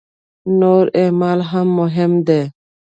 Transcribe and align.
نور 0.59 0.85
اعمال 0.99 1.39
هم 1.51 1.67
مهم 1.79 2.11
دي. 2.27 2.41